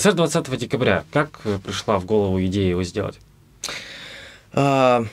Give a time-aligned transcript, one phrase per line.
[0.00, 1.04] Концерт 20 декабря.
[1.12, 3.18] Как э, пришла в голову идея его сделать?
[4.54, 5.04] А,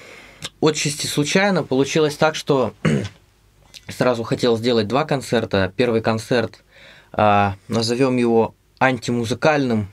[0.61, 2.73] отчасти случайно получилось так, что
[3.89, 5.73] сразу хотел сделать два концерта.
[5.75, 6.63] Первый концерт,
[7.11, 9.89] а, назовем его антимузыкальным,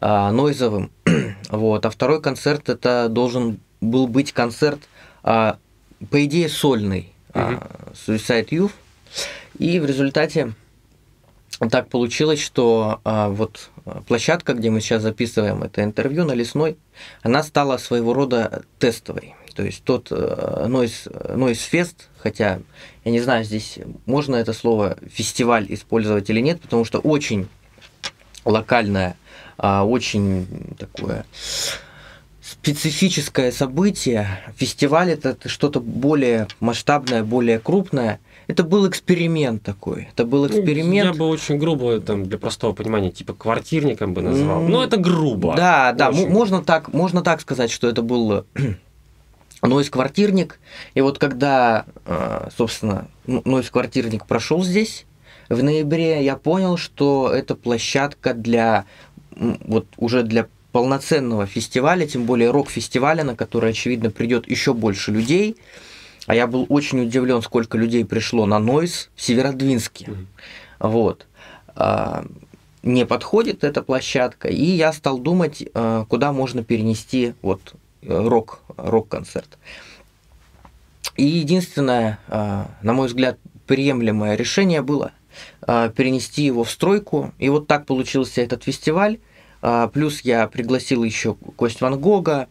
[0.00, 0.90] а, нойзовым.
[1.50, 1.86] вот.
[1.86, 4.80] А второй концерт это должен был быть концерт,
[5.22, 5.58] по
[6.10, 7.12] идее, сольный.
[7.34, 8.72] А, Suicide Youth.
[9.60, 10.54] И в результате
[11.70, 13.70] так получилось, что а, вот
[14.06, 16.76] площадка, где мы сейчас записываем это интервью на Лесной,
[17.22, 19.34] она стала своего рода тестовой.
[19.54, 22.58] То есть тот э, Noise, Noise Fest, хотя
[23.04, 27.48] я не знаю, здесь можно это слово фестиваль использовать или нет, потому что очень
[28.44, 29.16] локальное,
[29.56, 31.24] а, очень такое
[32.42, 34.40] специфическое событие.
[34.56, 38.20] Фестиваль это что-то более масштабное, более крупное.
[38.46, 40.08] Это был эксперимент такой.
[40.12, 41.12] Это был ну, эксперимент.
[41.14, 44.62] Я бы очень грубо там для простого понимания типа квартирником бы назвал.
[44.62, 44.68] Mm.
[44.68, 45.54] Но это грубо.
[45.56, 46.28] Да, да, очень.
[46.28, 48.44] можно так, можно так сказать, что это был
[49.62, 50.60] Нойс квартирник.
[50.94, 55.06] И вот когда, э, собственно, Нойс квартирник прошел здесь
[55.48, 58.84] в ноябре, я понял, что это площадка для
[59.36, 65.56] вот уже для полноценного фестиваля, тем более рок-фестиваля, на который, очевидно, придет еще больше людей.
[66.26, 70.06] А я был очень удивлен, сколько людей пришло на Нойс в Северодвинске.
[70.06, 70.26] Mm-hmm.
[70.80, 71.26] Вот.
[71.76, 72.24] А,
[72.82, 77.74] не подходит эта площадка, и я стал думать, а, куда можно перенести вот
[78.06, 79.58] рок, рок-концерт.
[81.16, 85.12] И единственное, а, на мой взгляд, приемлемое решение было
[85.62, 87.32] перенести его в стройку.
[87.38, 89.18] И вот так получился этот фестиваль.
[89.92, 92.46] Плюс я пригласил еще Кость Ван Гога,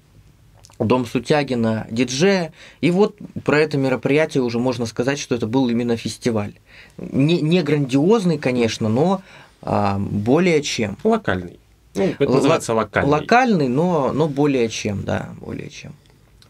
[0.79, 2.53] Дом Сутягина, диджея.
[2.81, 6.53] И вот про это мероприятие уже можно сказать, что это был именно фестиваль.
[6.97, 9.22] Не, не грандиозный, конечно, но
[9.61, 10.97] а, более чем.
[11.03, 11.59] Локальный.
[11.95, 13.11] Ну, это называется локальный.
[13.11, 15.94] Локальный, но, но более чем, да, более чем.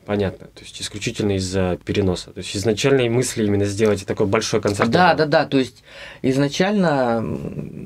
[0.06, 0.47] Понятно.
[0.47, 2.31] То есть исключительно из-за переноса.
[2.31, 4.90] То есть изначальные мысли именно сделать такой большой концерт.
[4.90, 5.46] Да, да, да.
[5.46, 5.84] То есть
[6.22, 7.24] изначально,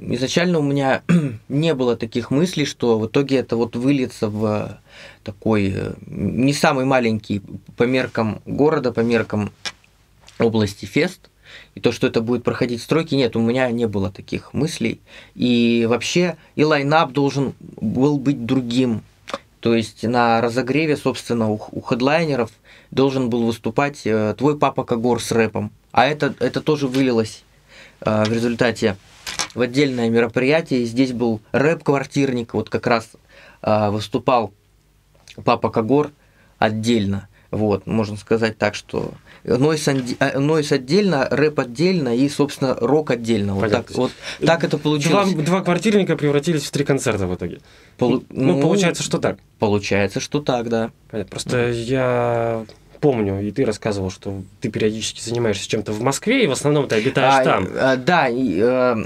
[0.09, 1.03] изначально у меня
[1.47, 4.79] не было таких мыслей, что в итоге это вот выльется в
[5.23, 7.41] такой э, не самый маленький
[7.75, 9.51] по меркам города, по меркам
[10.39, 11.29] области фест.
[11.75, 14.99] И то, что это будет проходить стройки, нет, у меня не было таких мыслей.
[15.35, 19.03] И вообще и лайнап должен был быть другим.
[19.67, 22.51] То есть на разогреве, собственно, у, хедлайнеров
[22.89, 25.73] должен был выступать э, твой папа Кагор с рэпом.
[25.91, 27.43] А это, это тоже вылилось
[27.99, 28.95] э, в результате
[29.55, 30.85] в отдельное мероприятие.
[30.85, 33.09] Здесь был рэп-квартирник, вот как раз
[33.61, 34.53] э, выступал
[35.43, 36.11] папа Кагор
[36.59, 37.27] отдельно.
[37.51, 39.13] Вот, можно сказать так, что
[39.43, 39.87] нойс,
[40.35, 43.55] нойс отдельно, рэп отдельно и, собственно, рок отдельно.
[43.55, 44.11] Вот так, вот
[44.45, 45.31] так это получилось.
[45.31, 47.61] Два, два квартирника превратились в три концерта в итоге.
[47.97, 48.23] Пол...
[48.29, 49.39] Ну, ну, получается, что так.
[49.59, 50.91] Получается, что так, да.
[51.09, 51.29] Понятно.
[51.31, 52.65] Просто я
[52.99, 56.95] помню, и ты рассказывал, что ты периодически занимаешься чем-то в Москве, и в основном ты
[56.95, 57.67] обитаешь а, там.
[57.75, 59.05] А, да, и, э,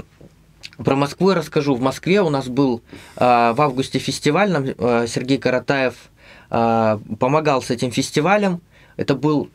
[0.78, 1.74] про Москву я расскажу.
[1.74, 2.82] В Москве у нас был
[3.16, 6.11] э, в августе фестиваль, нам э, Сергей Каратаев э,
[6.52, 8.60] помогал с этим фестивалем.
[8.98, 9.48] Это был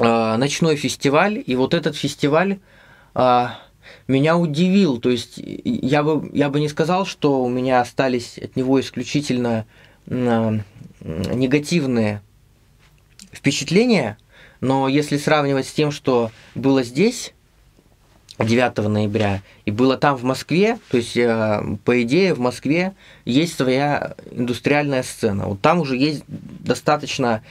[0.00, 2.58] э, ночной фестиваль, и вот этот фестиваль
[3.14, 3.46] э,
[4.08, 4.98] меня удивил.
[4.98, 9.66] То есть я бы, я бы не сказал, что у меня остались от него исключительно
[11.04, 12.22] негативные
[13.32, 14.18] впечатления,
[14.60, 17.32] но если сравнивать с тем, что было здесь
[18.38, 21.14] 9 ноября и было там в Москве, то есть
[21.84, 22.94] по идее в Москве
[23.24, 25.46] есть своя индустриальная сцена.
[25.46, 27.42] Вот там уже есть достаточно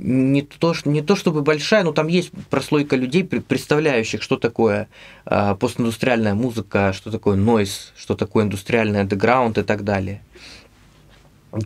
[0.00, 4.88] не то, не то чтобы большая, но там есть прослойка людей, представляющих, что такое
[5.26, 10.22] э, постиндустриальная музыка, что такое нойз, что такое индустриальный андеграунд и так далее.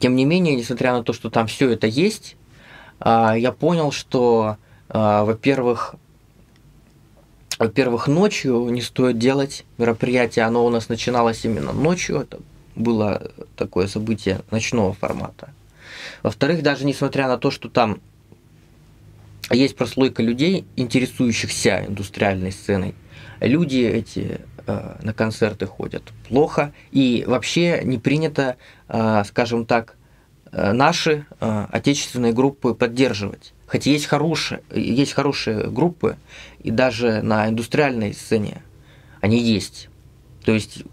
[0.01, 2.37] Тем не менее, несмотря на то, что там все это есть,
[3.01, 4.57] э, я понял, что,
[4.89, 5.95] э, во-первых,
[7.63, 12.41] во-первых, ночью не стоит делать мероприятие, оно у нас начиналось именно ночью, это
[12.75, 15.51] было такое событие ночного формата.
[16.25, 18.01] Во-вторых, даже несмотря на то, что там
[19.49, 22.97] есть прослойка людей, интересующихся индустриальной сценой,
[23.39, 28.57] люди эти э, на концерты ходят плохо, и вообще не принято,
[28.89, 29.95] э, скажем так,
[30.53, 33.55] наши э, отечественные группы поддерживать.
[33.67, 36.17] Хотя есть хорошие, есть хорошие группы,
[36.63, 38.63] и даже на индустриальной сцене
[39.23, 39.89] они есть.
[40.45, 40.85] То есть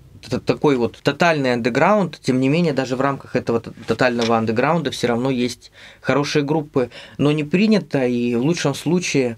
[0.45, 5.29] такой вот тотальный андеграунд, тем не менее, даже в рамках этого тотального андеграунда все равно
[5.29, 9.37] есть хорошие группы, но не принято, и в лучшем случае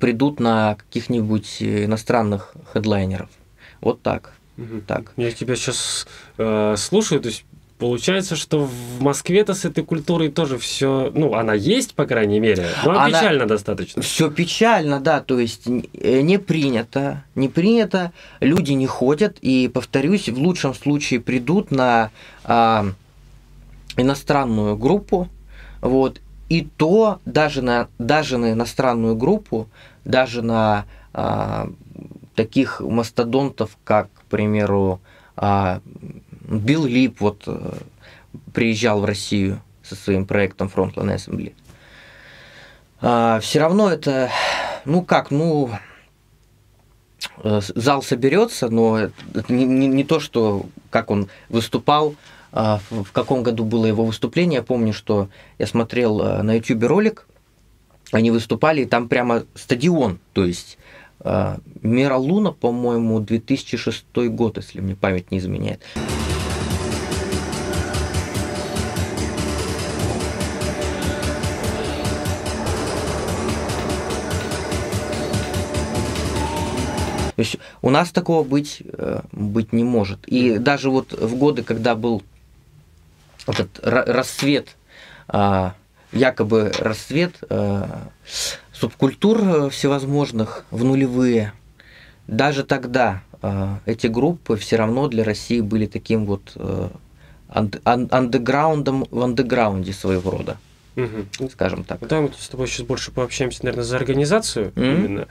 [0.00, 3.28] придут на каких-нибудь иностранных хедлайнеров.
[3.80, 4.32] Вот так.
[4.56, 4.80] Мгм.
[4.80, 5.12] Так.
[5.16, 6.08] Я тебя сейчас
[6.80, 7.44] слушаю, то есть
[7.78, 12.66] получается, что в Москве-то с этой культурой тоже все, ну, она есть, по крайней мере,
[12.84, 14.02] но Она- печально достаточно.
[14.02, 20.28] Все печально, да, то есть э, не принято, не принято, люди не ходят, и, повторюсь,
[20.28, 22.10] в лучшем случае придут на
[22.44, 22.86] а,
[23.96, 25.28] иностранную группу,
[25.80, 29.68] вот, и то даже на, даже на иностранную группу,
[30.04, 31.68] даже на а,
[32.34, 35.00] таких мастодонтов, как, к примеру,
[35.36, 35.80] а,
[36.46, 37.72] Билл Лип вот э,
[38.52, 41.52] приезжал в Россию со своим проектом Frontline Assembly.
[43.40, 44.30] все равно это,
[44.84, 45.70] ну как, ну
[47.44, 49.12] э, зал соберется, но это
[49.48, 52.14] не, не- не то, что как он выступал,
[52.52, 54.58] а, в, в каком году было его выступление.
[54.58, 55.28] Я помню, что
[55.58, 57.26] я смотрел э, на YouTube ролик,
[58.12, 60.78] они выступали, и там прямо стадион, то есть
[61.20, 65.82] э, Мира Луна, по-моему, 2006 год, если мне память не изменяет.
[77.36, 80.26] То есть у нас такого быть, э, быть не может.
[80.26, 82.22] И даже вот в годы, когда был
[83.46, 84.76] этот ра- рассвет,
[85.28, 85.74] а,
[86.12, 88.08] якобы рассвет а,
[88.72, 91.52] субкультур э, всевозможных в нулевые,
[92.26, 96.88] даже тогда а, эти группы все равно для России были таким вот э,
[97.48, 100.56] анд- ан- андеграундом в андеграунде своего рода,
[100.94, 101.28] Мгм.
[101.52, 102.00] скажем так.
[102.08, 104.84] Давай мы с тобой сейчас больше пообщаемся, наверное, за организацию Мгм.
[105.04, 105.28] именно.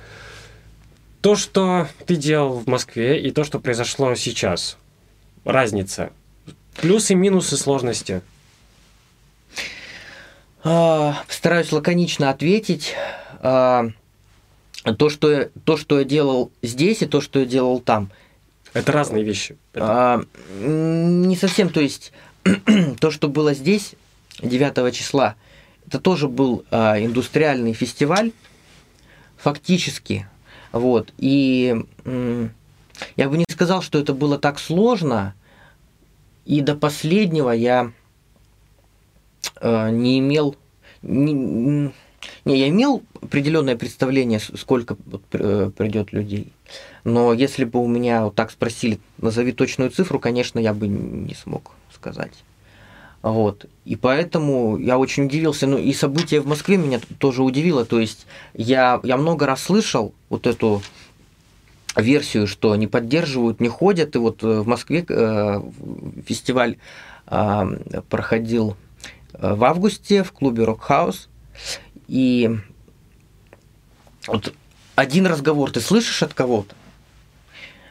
[1.25, 4.77] То, что ты делал в Москве, и то, что произошло сейчас.
[5.43, 6.11] Разница.
[6.79, 8.21] Плюсы, минусы, сложности.
[10.63, 12.93] А, Постараюсь лаконично ответить.
[13.39, 13.87] А,
[14.99, 18.11] То что, то, что я делал здесь, и то, что я делал там.
[18.73, 19.57] Это разные вещи.
[19.73, 20.23] Это- А,
[20.59, 22.13] Не совсем, то есть
[22.99, 23.95] то, что было здесь
[24.43, 25.33] 9 числа,
[25.87, 28.31] это тоже был индустриальный фестиваль,
[29.37, 30.27] фактически.
[30.75, 31.13] Вот.
[31.17, 31.73] И
[32.03, 35.33] я бы не сказал, что это было так сложно.
[36.45, 37.93] И до последнего я
[39.61, 40.57] э, не имел...
[41.01, 44.97] Не, не, я имел определенное представление, сколько
[45.31, 46.51] э, придет людей.
[47.05, 51.35] Но если бы у меня вот так спросили, назови точную цифру, конечно, я бы не
[51.35, 52.33] смог сказать.
[53.25, 53.65] Вот.
[53.85, 55.65] И поэтому я очень удивился.
[55.65, 57.83] Ну и событие в Москве меня тоже удивило.
[57.83, 60.83] То есть я, я много раз слышал вот эту
[61.95, 64.15] версию, что не поддерживают, не ходят.
[64.15, 65.61] И вот э, в Москве э,
[66.27, 66.77] фестиваль
[67.25, 67.67] а,
[68.09, 68.77] проходил
[69.33, 71.27] э, в августе в клубе Rock House.
[72.07, 72.55] И
[74.27, 74.53] вот
[74.93, 76.75] один разговор ты слышишь от кого-то,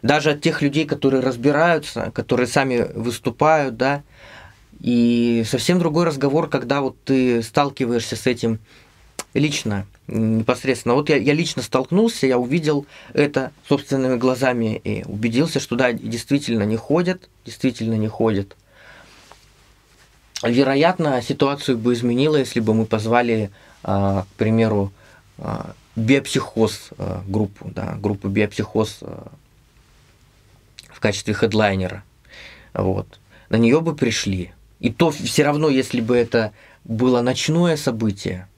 [0.00, 4.04] даже от тех людей, которые разбираются, которые сами выступают, да,
[4.84, 8.58] и совсем другой разговор, когда вот ты сталкиваешься с этим
[9.32, 10.94] лично, непосредственно.
[10.94, 16.64] Вот я, я лично столкнулся, я увидел это собственными глазами и убедился, что да, действительно
[16.64, 18.58] не ходят, действительно не ходят.
[20.42, 23.50] Вероятно, ситуацию бы изменило, если бы мы позвали,
[23.82, 24.92] а, к примеру,
[25.38, 28.98] а, биопсихоз а, группу, да, группу биопсихоз
[30.90, 32.04] в качестве хедлайнера.
[32.74, 33.18] Вот.
[33.48, 34.52] На нее бы пришли.
[34.84, 36.52] И то все равно, если бы это
[36.84, 38.48] было ночное событие,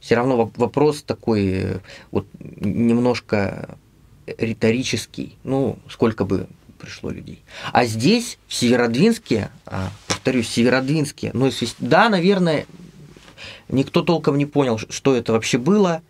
[0.00, 1.78] все равно воп- вопрос такой э,
[2.10, 3.76] вот немножко
[4.38, 5.36] риторический.
[5.44, 6.46] Ну, сколько бы
[6.78, 7.42] пришло людей.
[7.72, 12.64] А здесь, в Северодвинске, а, повторюсь, в Северодвинске, ну, да, наверное,
[13.68, 16.00] никто толком не понял, что это вообще было,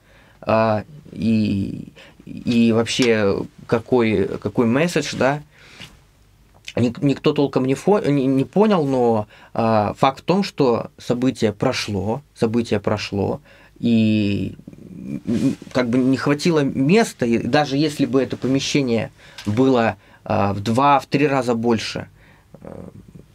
[0.43, 1.89] а, и,
[2.25, 5.43] и вообще какой, какой месседж, да,
[6.77, 12.81] никто толком не, фо- не, понял, но а, факт в том, что событие прошло, событие
[12.81, 13.41] прошло,
[13.79, 14.55] и
[15.73, 19.11] как бы не хватило места, и даже если бы это помещение
[19.47, 22.09] было а, в два, в три раза больше,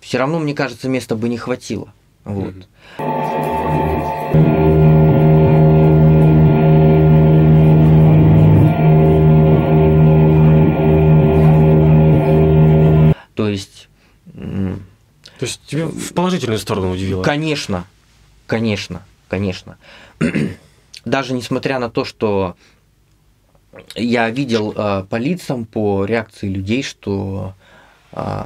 [0.01, 1.93] все равно, мне кажется, места бы не хватило.
[2.23, 2.53] Вот.
[2.97, 3.50] Мгм.
[13.41, 13.89] То есть,
[14.35, 17.23] То есть тебе в положительную сторону удивило?
[17.23, 17.87] Конечно,
[18.45, 19.77] конечно, конечно.
[21.05, 22.55] Даже несмотря на то, что
[23.95, 27.55] я видел э, по лицам, по реакции людей, что
[28.11, 28.45] э,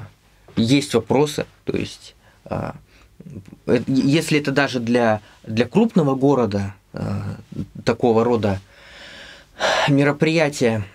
[0.56, 2.72] есть вопросы, то есть э,
[3.66, 7.22] э, если это даже для, для крупного города э,
[7.84, 8.62] такого рода
[9.90, 10.86] мероприятия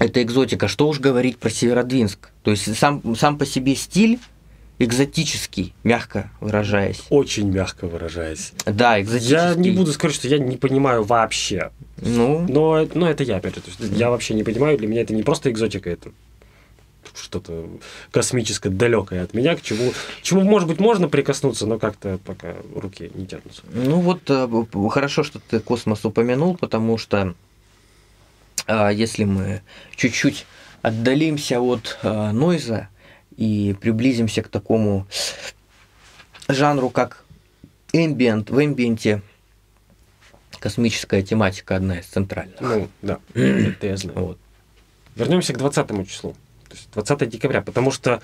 [0.00, 0.66] это экзотика.
[0.66, 2.30] Что уж говорить про Северодвинск.
[2.42, 4.18] То есть сам, сам по себе стиль
[4.78, 7.02] экзотический, мягко выражаясь.
[7.10, 8.52] Очень мягко выражаясь.
[8.64, 9.36] Да, экзотический.
[9.36, 11.70] Я не буду сказать, что я не понимаю вообще.
[11.98, 13.60] Ну, Но, но это я, опять же.
[13.60, 16.10] То есть, я вообще не понимаю, для меня это не просто экзотика, это
[17.14, 17.68] что-то
[18.10, 19.92] космическое, далекое от меня, к чему,
[20.22, 23.62] чему, может быть, можно прикоснуться, но как-то пока руки не тянутся.
[23.74, 24.48] ну вот э,
[24.90, 27.34] хорошо, что ты космос упомянул, потому что
[28.92, 29.62] если мы
[29.96, 30.46] чуть-чуть
[30.82, 32.88] отдалимся от э, нойза
[33.36, 35.06] и приблизимся к такому
[36.48, 37.24] жанру, как
[37.92, 39.22] ambient, в эмбиенте
[40.58, 42.60] космическая тематика одна из центральных.
[42.60, 44.18] Ну, да, это я знаю.
[44.18, 44.38] Вот.
[45.16, 46.34] Вернемся к 20 числу,
[46.68, 48.22] то есть 20 декабря, потому что,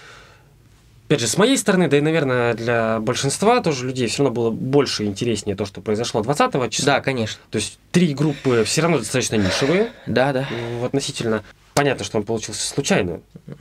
[1.07, 4.51] опять же, с моей стороны, да и, наверное, для большинства тоже людей все равно было
[4.51, 6.95] больше интереснее то, что произошло 20 числа.
[6.95, 7.41] Да, конечно.
[7.51, 10.49] То есть три группы все равно достаточно нишевые Да, да.
[10.85, 11.43] относительно.
[11.75, 13.21] Понятно, что он получился случайно.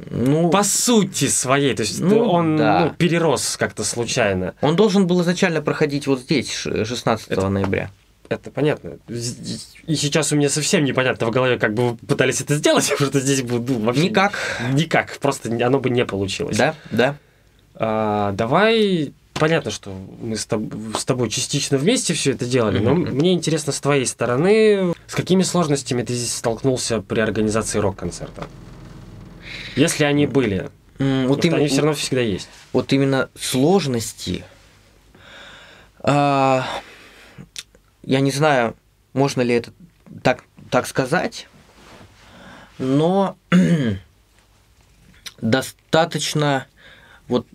[0.10, 2.86] Ну, По сути своей, то есть Ну, он да.
[2.86, 4.54] ну, перерос как-то случайно.
[4.62, 7.92] он должен был изначально проходить вот здесь, ш- 16 Это- ноября.
[8.28, 8.94] Это понятно.
[9.86, 13.10] И сейчас у меня совсем непонятно в голове, как бы вы пытались это сделать, потому
[13.12, 14.04] что здесь будет ну, вообще...
[14.10, 14.34] Никак.
[14.74, 16.58] Никак, просто оно бы не получилось.
[16.58, 17.18] Да, да.
[17.78, 19.92] А, давай, понятно, что
[20.22, 23.16] мы с, тоб- с тобой частично вместе все это делали, но Мгм.
[23.16, 28.48] мне интересно с твоей стороны, с какими сложностями ты здесь столкнулся при организации рок-концерта?
[29.76, 32.48] Если они были, М, вот им- они все равно всегда есть.
[32.72, 34.46] вот именно сложности.
[36.08, 36.66] а,
[38.04, 38.76] я не знаю,
[39.14, 39.74] можно ли это
[40.22, 41.48] так, так сказать,
[42.78, 43.36] но
[45.42, 46.68] достаточно
[47.28, 47.48] вот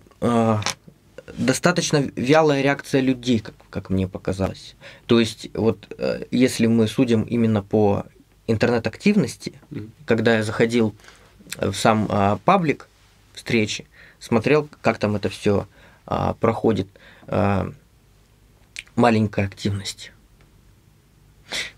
[1.37, 4.75] достаточно вялая реакция людей, как, как мне показалось.
[5.05, 8.05] То есть вот э, если мы судим именно по
[8.47, 9.91] интернет-активности, Мгм.
[10.05, 10.95] когда я заходил
[11.57, 12.87] в сам а, паблик
[13.33, 13.85] встречи,
[14.19, 15.67] смотрел, как там это все
[16.39, 16.87] проходит,
[17.27, 17.71] а,
[18.95, 20.11] маленькая активность.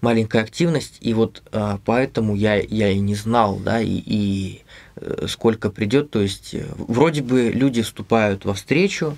[0.01, 4.61] Маленькая активность, и вот а, поэтому я, я и не знал, да, и, и
[4.95, 6.11] э, сколько придет.
[6.11, 9.17] То есть э, вроде бы люди вступают во встречу,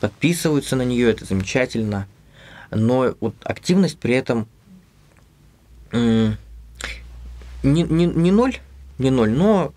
[0.00, 2.06] подписываются на нее, это замечательно,
[2.70, 4.48] но вот активность при этом
[7.64, 8.56] не, не, не ноль,
[8.98, 9.72] не ноль, но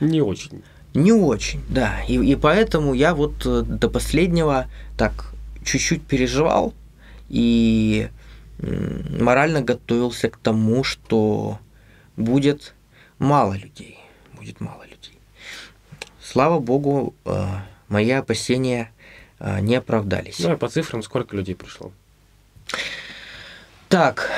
[0.00, 0.62] Не очень.
[0.94, 2.02] не очень, да.
[2.08, 5.32] И, и поэтому я вот э, до последнего так
[5.64, 6.74] чуть-чуть переживал
[7.28, 8.08] и
[8.58, 11.58] морально готовился к тому, что
[12.16, 12.74] будет
[13.18, 13.98] мало людей.
[14.34, 15.18] Будет мало людей.
[16.22, 17.46] Слава богу, э,
[17.88, 18.92] мои опасения
[19.38, 20.38] э, не оправдались.
[20.38, 21.92] Ну, а по цифрам сколько людей пришло?
[23.88, 24.30] Так,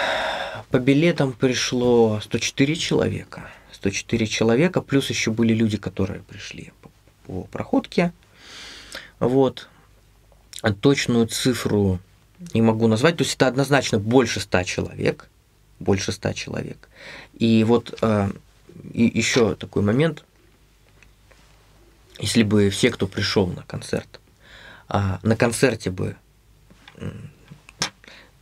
[0.71, 3.51] по билетам пришло 104 человека.
[3.73, 6.91] 104 человека, плюс еще были люди, которые пришли по,
[7.27, 8.13] по проходке.
[9.19, 9.69] Вот.
[10.81, 12.01] Точную цифру
[12.55, 13.17] не могу назвать.
[13.17, 15.29] То есть это однозначно больше 100 человек.
[15.79, 16.89] Больше 100 человек.
[17.39, 18.31] И вот э,
[18.93, 20.25] и еще такой момент.
[22.19, 24.21] Если бы все, кто пришел на концерт,
[24.89, 26.17] а, на концерте бы
[26.97, 27.31] м,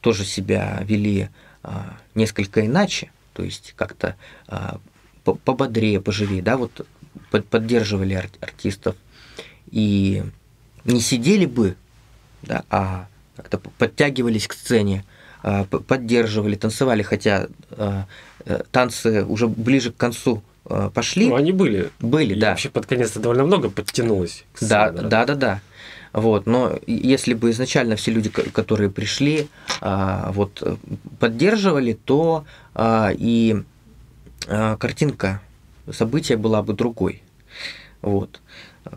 [0.01, 1.29] тоже себя вели
[1.63, 4.17] а, несколько иначе, то есть как-то
[5.25, 6.87] по- пободрее, поживее, да, вот
[7.31, 8.95] под- поддерживали ар- артистов
[9.71, 10.23] и
[10.85, 11.77] не сидели бы,
[12.43, 15.05] да, а как-то подтягивались к сцене,
[15.43, 18.07] а, поддерживали, танцевали, хотя а,
[18.47, 21.91] э, танцы уже ближе к концу а, пошли, Ну, они были.
[22.01, 22.51] были, И да.
[22.51, 24.45] вообще под конец довольно много подтянулось.
[24.55, 25.61] к Да, сцене, да, да, да.
[26.13, 29.49] Вот, но если бы изначально все люди, ко- которые пришли,
[29.81, 30.77] вот э,
[31.19, 32.45] поддерживали, то
[32.79, 33.63] и
[34.79, 35.41] картинка
[35.93, 37.23] события была бы другой.
[38.05, 38.43] Вот.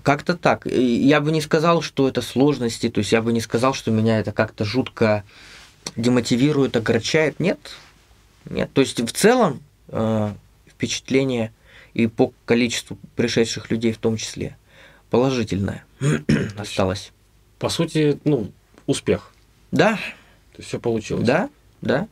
[0.03, 0.65] Как-то так.
[0.65, 4.19] Я бы не сказал, что это сложности, то есть я бы не сказал, что меня
[4.19, 5.23] это как-то жутко
[5.95, 7.39] демотивирует, огорчает.
[7.39, 7.57] Нет.
[8.49, 8.69] Нет.
[8.73, 10.33] То есть в целом э,
[10.67, 11.53] впечатление
[11.93, 14.57] и по количеству пришедших людей в том числе
[15.09, 15.85] положительное
[16.57, 17.13] осталось.
[17.59, 18.51] По сути, ну,
[18.87, 19.31] успех.
[19.71, 19.95] Да,
[20.51, 21.25] То есть все получилось.
[21.25, 21.49] да,
[21.81, 22.07] да.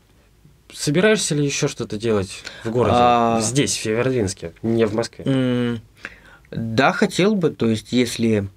[0.74, 2.96] Собираешься ли еще что-то делать в городе?
[2.98, 3.42] А.
[3.42, 5.82] Здесь, в Северодвинске, не в Москве.
[6.56, 8.48] Да, хотел бы, то есть если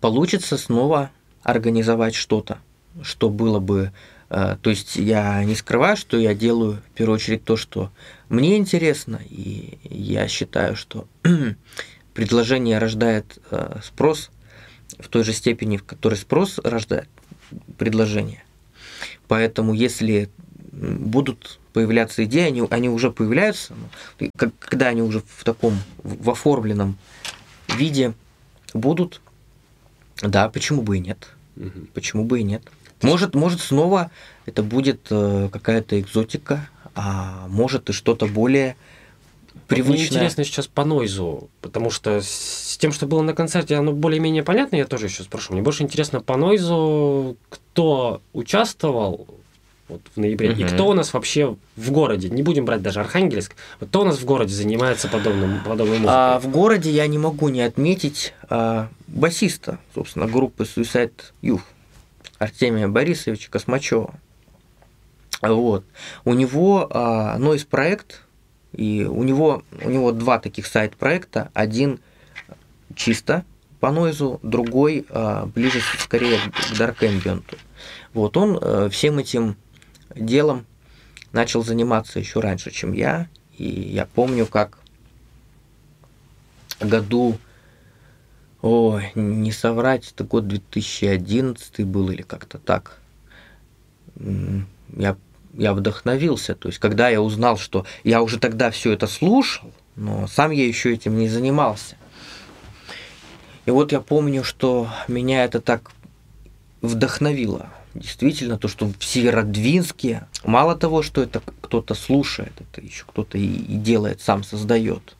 [0.00, 1.10] получится снова
[1.42, 2.58] организовать что-то,
[3.02, 3.92] что было бы...
[4.30, 7.90] э, То есть я не скрываю, что я делаю в первую очередь то, что
[8.28, 11.06] мне интересно, и я считаю, что
[12.14, 14.30] предложение рождает э, спрос
[14.98, 17.08] в той же степени, в которой спрос рождает
[17.78, 18.42] предложение.
[19.28, 20.30] Поэтому если
[20.76, 23.74] будут появляться идеи, они, они уже появляются,
[24.58, 26.98] когда они уже в таком, в оформленном
[27.68, 28.14] виде
[28.74, 29.20] будут,
[30.22, 31.28] да, почему бы и нет?
[31.56, 31.88] Угу.
[31.94, 32.62] Почему бы и нет?
[33.02, 34.10] Может, может снова
[34.46, 38.76] это будет э, какая-то экзотика, а может и что-то более
[39.66, 39.96] привычное.
[39.96, 44.42] Мне интересно сейчас по нойзу, потому что с тем, что было на концерте, оно более-менее
[44.42, 45.52] понятно, я тоже еще спрошу.
[45.52, 49.26] Мне больше интересно по нойзу, кто участвовал
[49.88, 50.50] вот в ноябре.
[50.50, 50.60] Угу.
[50.60, 52.28] И кто у нас вообще в городе?
[52.28, 53.54] Не будем брать даже Архангельск.
[53.80, 56.14] Вот кто у нас в городе занимается подобным, подобной музыкой?
[56.14, 61.12] А, в городе я не могу не отметить а, басиста, собственно, группы Suicide
[61.42, 61.62] Youth,
[62.38, 64.14] Артемия Борисовича Космачева.
[65.42, 65.84] Вот.
[66.24, 68.22] У него а, Noise проект,
[68.72, 71.50] и у него, у него два таких сайт-проекта.
[71.54, 72.00] Один
[72.94, 73.44] чисто
[73.80, 77.44] по нойзу, другой а, ближе скорее к Dark Ambient.
[78.14, 79.56] Вот он а, всем этим
[80.16, 80.66] делом
[81.32, 83.28] начал заниматься еще раньше, чем я.
[83.58, 84.78] И я помню, как
[86.80, 87.38] году,
[88.62, 92.98] ой, не соврать, это год 2011 был или как-то так.
[94.18, 95.16] Я,
[95.54, 96.54] я вдохновился.
[96.54, 100.66] То есть, когда я узнал, что я уже тогда все это слушал, но сам я
[100.66, 101.96] еще этим не занимался.
[103.66, 105.90] И вот я помню, что меня это так
[106.82, 113.38] вдохновило действительно то, что в Северодвинске, мало того, что это кто-то слушает, это еще кто-то
[113.38, 115.16] и, делает, сам создает.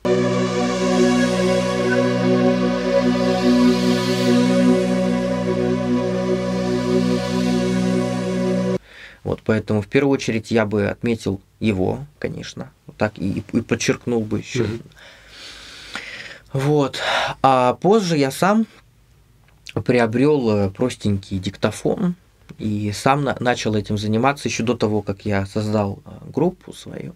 [9.24, 14.38] Вот поэтому в первую очередь я бы отметил его, конечно, так и, и подчеркнул бы
[14.38, 14.64] еще.
[14.64, 14.82] Mm-hmm.
[16.52, 16.98] Вот.
[17.42, 18.66] А позже я сам
[19.84, 22.14] приобрел э, простенький диктофон,
[22.58, 27.14] и сам на, начал этим заниматься еще до того, как я создал а, группу свою.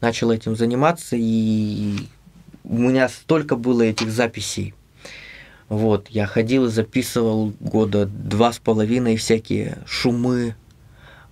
[0.00, 1.96] Начал этим заниматься, и
[2.64, 4.74] у меня столько было этих записей.
[5.68, 10.56] Вот, я ходил и записывал года два с половиной всякие шумы.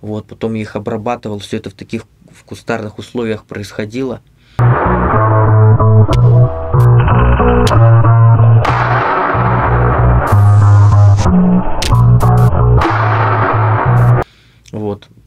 [0.01, 4.21] Вот, потом я их обрабатывал, все это в таких в кустарных условиях происходило.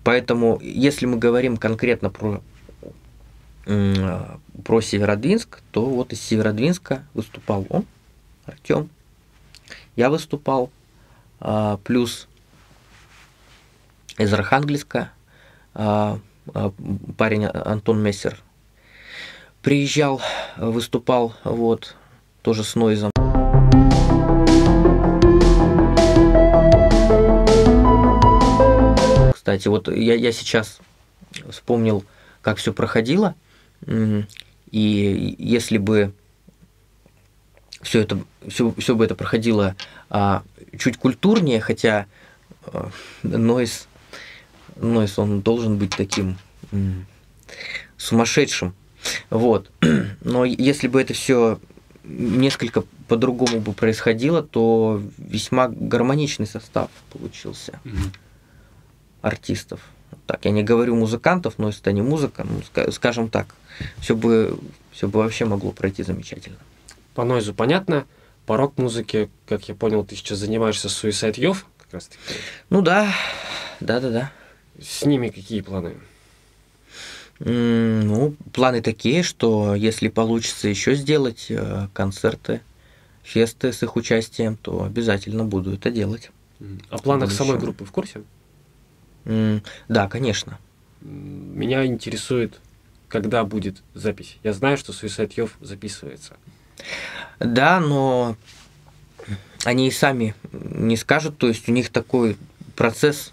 [0.05, 2.43] Поэтому, если мы говорим конкретно про,
[3.65, 7.87] про Северодвинск, то вот из Северодвинска выступал он,
[8.45, 8.91] Артем.
[9.95, 10.71] Я выступал,
[11.39, 12.27] а, плюс
[14.19, 15.13] из Архангельска
[15.75, 16.19] а,
[16.53, 16.73] а,
[17.17, 18.39] парень Антон Мессер
[19.63, 20.21] приезжал,
[20.57, 21.95] выступал, вот,
[22.43, 23.12] тоже с Нойзом.
[29.53, 29.69] Кстати.
[29.69, 30.79] Вот я, я сейчас
[31.51, 32.05] вспомнил,
[32.41, 33.35] как все проходило.
[34.71, 36.15] И если бы
[37.83, 39.77] все это, все, все бы это проходило
[40.09, 40.43] а,
[40.79, 42.07] чуть культурнее, хотя
[42.67, 42.91] а,
[43.23, 43.89] Нойс,
[44.77, 46.39] Нойс, он должен быть таким
[47.99, 48.75] сумасшедшим.
[49.29, 49.71] Вот.
[50.23, 51.59] Но если бы это все
[52.05, 57.79] несколько по-другому бы происходило, то весьма гармоничный состав получился.
[57.85, 58.17] Mm-hmm
[59.23, 59.81] артистов.
[60.27, 63.55] Так, я не говорю музыкантов, но если это не музыка, ну, скажем так,
[63.99, 64.59] все бы,
[64.93, 66.59] все бы вообще могло пройти замечательно.
[67.15, 68.07] По нойзу понятно.
[68.47, 72.21] По рок-музыке, как я понял, ты сейчас занимаешься Suicide Youth, как раз таки.
[72.71, 73.15] Ну да,
[73.81, 74.33] да-да-да.
[74.81, 75.95] С ними какие планы?
[77.39, 82.61] Ну, планы такие, что если получится еще сделать э, концерты,
[83.23, 86.31] фесты с их участием, то обязательно буду это делать.
[86.91, 88.23] О планах самой группы в курсе?
[89.25, 90.59] Да, конечно.
[91.01, 92.61] Меня интересует,
[93.09, 94.39] когда будет запись.
[94.43, 96.37] Я знаю, что Suicide Youth записывается.
[97.39, 98.37] Да, но
[99.65, 102.37] они и сами не скажут, то есть у них такой
[102.77, 103.33] процесс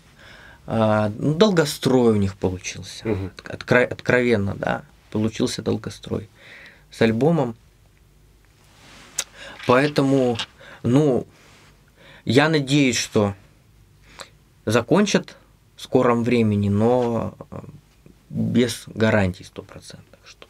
[0.69, 3.09] ну, долгострой у них получился.
[3.09, 3.31] Угу.
[3.45, 6.29] Откро- откровенно, да, получился долгострой
[6.91, 7.55] с альбомом.
[9.65, 10.37] Поэтому,
[10.83, 11.25] ну,
[12.25, 13.35] я надеюсь, что
[14.65, 15.35] закончат
[15.79, 17.59] в скором времени, но э,
[18.29, 20.45] без гарантий стопроцентных, что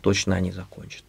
[0.00, 1.04] точно они закончат.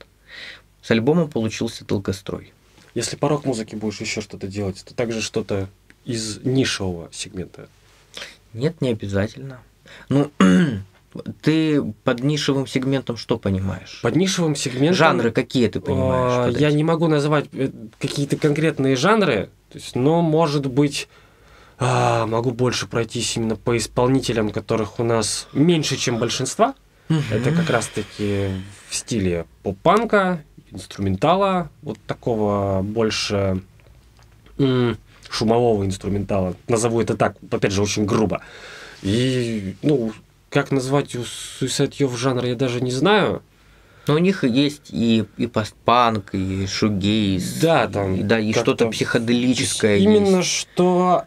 [0.82, 2.52] С альбомом получился долгострой.
[2.94, 5.70] Если по рок-музыке будешь еще что-то делать, то также что-то
[6.04, 7.70] из нишевого сегмента?
[8.52, 9.62] Нет, не обязательно.
[10.10, 10.30] Ну,
[11.42, 14.02] ты под нишевым сегментом что понимаешь?
[14.04, 14.94] Под нишевым сегментом...
[14.96, 16.54] Жанры какие ты понимаешь?
[16.54, 21.08] А, я не могу называть э, какие-то конкретные жанры, то есть, но, может быть,
[21.86, 26.76] А, могу больше пройтись именно по исполнителям, которых у нас меньше, чем большинства.
[27.30, 28.50] Это как раз-таки
[28.90, 33.62] в стиле поп-панка, инструментала, вот такого больше
[35.30, 36.56] шумового инструментала.
[36.68, 38.42] Назову это так, опять же, очень грубо.
[39.02, 40.14] И, ну,
[40.50, 43.42] как назвать у Suicide Youth жанр, я даже не знаю.
[44.06, 48.90] Но у них есть и, и постпанк, и шугейз, Да, там и, да, и что-то
[48.90, 50.50] психоделическое Именно есть.
[50.50, 51.24] что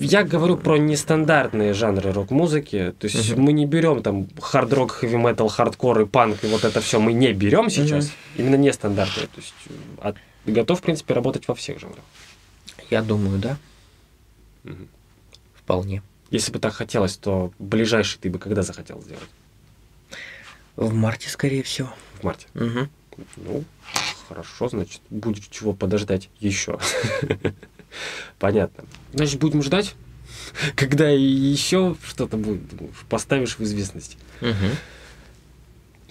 [0.00, 2.94] я говорю про нестандартные жанры рок-музыки.
[2.98, 3.42] То есть Мгм.
[3.42, 7.32] мы не берем там хард-рок, хэви-метал, хардкор и панк, и вот это все мы не
[7.34, 8.10] берем сейчас.
[8.36, 9.26] Именно нестандартные.
[9.26, 9.54] То есть
[10.00, 10.14] а
[10.46, 12.04] готов, в принципе, работать во всех жанрах.
[12.90, 13.58] Я думаю, да.
[14.64, 14.88] Мгм.
[15.54, 16.02] Вполне.
[16.30, 19.28] Если бы так хотелось, то ближайший ты бы когда захотел сделать?
[20.78, 21.92] В марте, скорее всего.
[22.20, 22.46] В марте.
[22.54, 22.88] Мгм.
[23.36, 23.64] Ну,
[24.28, 26.78] хорошо, значит, будет чего подождать еще.
[28.38, 28.84] Понятно.
[29.12, 29.96] Значит, будем ждать,
[30.76, 32.62] когда еще что-то будет,
[33.08, 34.18] поставишь в известность.
[34.40, 34.70] Мгм.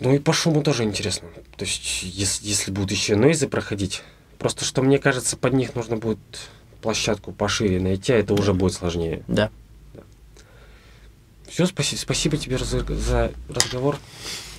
[0.02, 1.30] Ну и по шуму тоже интересно.
[1.56, 4.04] То есть, если, если будут еще нойзы проходить,
[4.38, 6.20] просто что мне кажется, под них нужно будет
[6.82, 9.24] площадку пошире найти, а это уже будет сложнее.
[9.30, 9.50] Да.
[11.48, 13.98] Все, спасибо, спасибо тебе за, за разговор.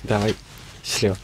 [0.03, 0.35] Давай,
[0.83, 1.17] счастливо.